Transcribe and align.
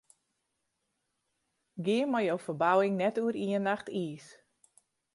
Gean 1.83 2.09
mei 2.11 2.25
jo 2.27 2.37
ferbouwing 2.45 2.93
net 2.97 3.15
oer 3.23 3.35
ien 3.47 3.63
nacht 3.69 3.87
iis. 4.03 4.25